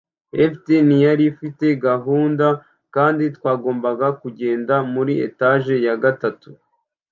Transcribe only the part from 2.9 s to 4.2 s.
kandi twagombaga